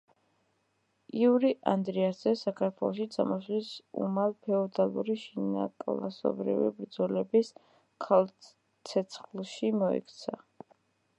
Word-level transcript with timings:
იური 1.23 1.49
ანდრიას 1.71 2.21
ძე 2.27 2.31
საქართველოში 2.43 3.05
ჩამოსვლის 3.15 3.67
უმალ 4.05 4.33
ფეოდალური 4.47 5.15
შინაკლასობრივი 5.25 6.71
ბრძოლების 6.79 7.53
ქარცეცხლში 8.07 9.71
მოექცა. 9.83 10.39